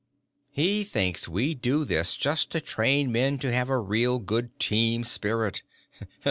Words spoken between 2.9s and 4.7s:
men to have a real good